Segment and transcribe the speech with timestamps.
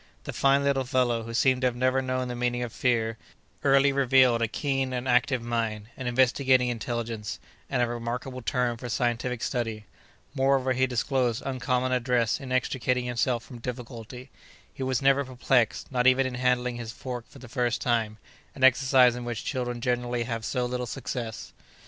[0.23, 3.19] The fine little fellow, who seemed to have never known the meaning of fear,
[3.63, 7.39] early revealed a keen and active mind, an investigating intelligence,
[7.69, 9.85] and a remarkable turn for scientific study;
[10.33, 14.31] moreover, he disclosed uncommon address in extricating himself from difficulty;
[14.73, 19.15] he was never perplexed, not even in handling his fork for the first time—an exercise
[19.15, 21.53] in which children generally have so little success.